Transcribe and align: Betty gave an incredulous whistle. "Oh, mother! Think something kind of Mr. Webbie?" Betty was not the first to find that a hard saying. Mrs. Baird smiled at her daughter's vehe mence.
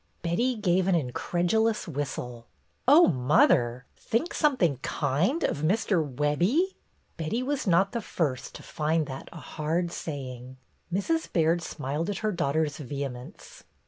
Betty 0.23 0.55
gave 0.55 0.87
an 0.87 0.95
incredulous 0.95 1.87
whistle. 1.87 2.47
"Oh, 2.87 3.07
mother! 3.07 3.85
Think 3.95 4.33
something 4.33 4.77
kind 4.77 5.43
of 5.43 5.59
Mr. 5.59 6.03
Webbie?" 6.11 6.73
Betty 7.17 7.43
was 7.43 7.67
not 7.67 7.91
the 7.91 8.01
first 8.01 8.55
to 8.55 8.63
find 8.63 9.05
that 9.05 9.29
a 9.31 9.37
hard 9.37 9.91
saying. 9.91 10.57
Mrs. 10.91 11.31
Baird 11.31 11.61
smiled 11.61 12.09
at 12.09 12.17
her 12.25 12.31
daughter's 12.31 12.79
vehe 12.79 13.11
mence. 13.11 13.63